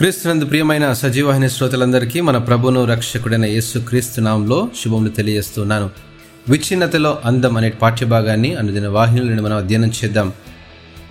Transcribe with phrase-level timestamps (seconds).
[0.00, 5.90] క్రీస్తునందు ప్రియమైన సజీవాహిని శ్రోతలందరికీ మన ప్రభును రక్షకుడైన యేసు క్రీస్తు నామంలో శుభములు తెలియజేస్తున్నాను.
[6.48, 10.32] విచ్ఛిన్నతలో అందం అనే పాఠ్యభాగాన్ని అనుదిన వాహినుల నుండి మనం అధ్యయనం చేద్దాం.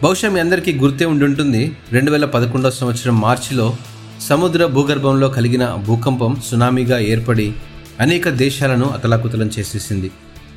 [0.03, 3.75] బహుశా మీ అందరికీ గుర్తే ఉండుంటుంది రెండు వేల పదకొండవ సంవత్సరం మార్చిలో
[4.21, 7.53] సముద్ర భూగర్భంలో కలిగిన భూకంపం సునామీగా ఏర్పడి
[7.99, 10.11] అనేక దేశాలను అతలాకుతలం చేసేసింది.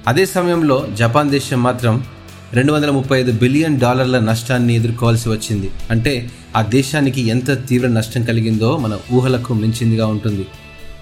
[0.07, 2.05] అదే సమయంలో జపాన్ దేశం మాత్రం
[2.55, 5.71] రెండు వందల ముప్పై ఐదు బిలియన్ డాలర్ల నష్టాన్ని ఎదుర్కోవాల్సి వచ్చింది.
[5.91, 10.47] అంటే ఆ దేశానికి ఎంత తీవ్ర నష్టం కలిగిందో మన ఊహలకు మించిందిగా ఉంటుంది.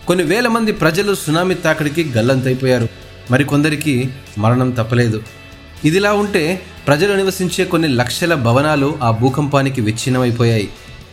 [0.07, 2.89] కొన్ని వేల మంది ప్రజలు సునామీ తాకిడికి గల్లంతైపోయారు.
[3.31, 5.23] మరికొందరికి మరణం తప్పలేదు.
[5.85, 10.69] ఇదిలా ఉంటే ప్రజలు నివసించే కొన్ని లక్షల భవనాలు ఆ భూకంపానికి విచ్ఛిన్నమైపోయాయి.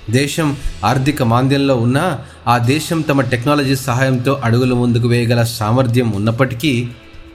[0.10, 6.90] దేశం ఆర్థిక మాంద్యంలో ఉన్నా ఆ దేశం తమ టెక్నాలజీ సహాయంతో అడుగులు ముందుకు వేయగల సామర్థ్యం ఉన్నప్పటికీ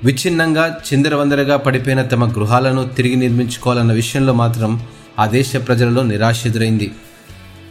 [0.04, 4.82] విచ్ఛిన్నంగా చిందరవందరగా పడిపోయిన తమ గృహాలను తిరిగి నిర్మించుకోవాలన్న విషయంలో మాత్రం
[5.18, 6.90] ఆ దేశ ప్రజలలో నిరాశ ఎదురైంది.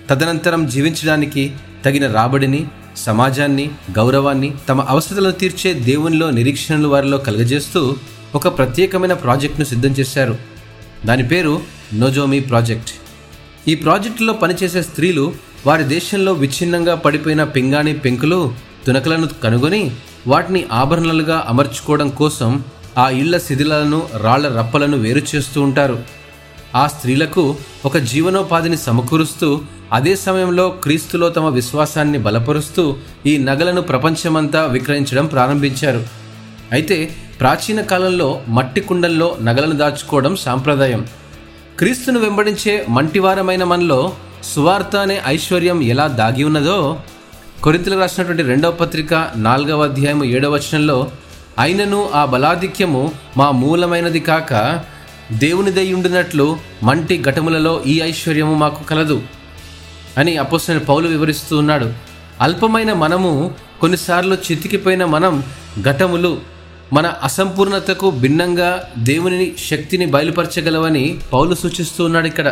[0.09, 1.51] తదనంతరం జీవించడానికి
[1.85, 2.65] తగిన రాబడిని
[2.97, 7.95] సమాజాన్ని గౌరవాన్ని తమ అవసరాలను తీర్చే దేవునిలో నిరీక్షణలు వారిలో కలుగజేస్తూ
[8.35, 10.37] ఒక ప్రత్యేకమైన ప్రాజెక్టును సిద్ధం చేశారు.
[11.05, 11.61] దాని పేరు
[11.93, 12.89] నోజోమి ప్రాజెక్ట్.
[13.67, 15.33] ఈ ప్రాజెక్టులో పనిచేసే స్త్రీలు
[15.65, 18.53] వారి దేశంలో విచ్ఛిన్నంగా పడిపోయిన పింగాణి పెంకులు
[18.87, 19.91] తునకలను కనుగొని
[20.27, 22.63] వాటిని ఆభరణలుగా అమర్చుకోవడం కోసం
[22.97, 26.03] ఆ ఇళ్ళ శిథిలాలను రాళ్ళ రప్పలను వేరు చేస్తూ ఉంటారు.
[26.75, 27.55] ఆ స్త్రీలకు
[27.85, 29.61] ఒక జీవనోపాధిని సమకూరుస్తూ
[29.93, 36.07] అదే సమయంలో క్రీస్తులో తమ విశ్వాసాన్ని బలపరుస్తూ ఈ నగలను ప్రపంచమంతా విక్రయించడం ప్రారంభించారు.
[36.71, 41.07] అయితే ప్రాచీన కాలంలో మట్టి కుండల్లో నగలను దాచుకోవడం సాంప్రదాయం.
[41.79, 46.99] క్రీస్తును వెంబడించే మంటివారమైన మనలో సువార్త అనే ఐశ్వర్యం ఎలా దాగి ఉన్నదో
[47.63, 51.11] కొరింతలకు రాసినటువంటి రెండవ పత్రిక నాలుగవ అధ్యాయము ఏడవ వచనంలో
[51.59, 54.83] అయినను ఆ బలాధిక్యము మా మూలమైనది కాక
[55.31, 59.21] దేవునిదై ఉండినట్లు మంటి ఘటములలో ఈ ఐశ్వర్యము మాకు కలదు
[60.17, 61.93] అని అపోసిన పౌలు వివరిస్తూ ఉన్నాడు.
[62.41, 65.43] అల్పమైన మనము కొన్నిసార్లు చితికిపోయిన మనం
[65.81, 66.41] ఘటములు
[66.93, 72.49] మన అసంపూర్ణతకు భిన్నంగా దేవుని శక్తిని బయలుపరచగలవని పౌలు సూచిస్తూ ఉన్నాడు ఇక్కడ.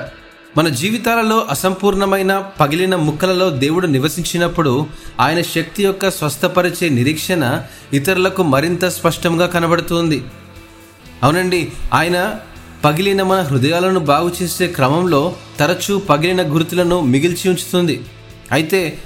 [0.57, 4.87] మన జీవితాలలో అసంపూర్ణమైన పగిలిన ముక్కలలో దేవుడు నివసించినప్పుడు
[5.19, 10.23] ఆయన శక్తి యొక్క స్వస్థపరిచే నిరీక్షణ ఇతరులకు మరింత స్పష్టంగా కనబడుతుంది.
[11.23, 12.35] అవునండి ఆయన
[12.85, 18.01] పగిలిన మన హృదయాలను బాగు చేసే క్రమంలో తరచూ పగిలిన గుర్తులను మిగిల్చి ఉంచుతుంది.
[18.51, 18.97] అయితే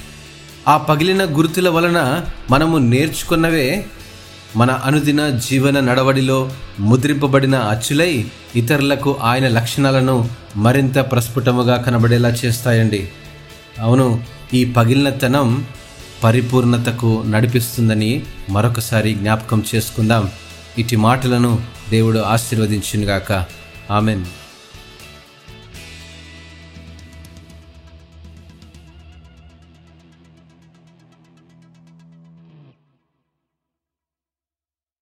[0.67, 3.85] ఆ పగిలిన గుర్తుల వలన మనము నేర్చుకున్నవే
[4.55, 8.25] మన అనుదిన జీవన నడవడిలో ముద్రింపబడిన అచ్చులై
[8.55, 13.09] ఇతరులకు ఆయన లక్షణాలను మరింత ప్రస్ఫుటముగా కనబడేలా చేస్తాయండి.
[13.79, 15.65] అవును ఈ పగిలినతనం
[16.23, 20.29] పరిపూర్ణతకు నడిపిస్తుందని మరొకసారి జ్ఞాపకం చేసుకుందాం.
[20.77, 23.45] ఇటు మాటలను దేవుడు ఆశీర్వదించినగాక.
[23.91, 24.25] ఆమెన్.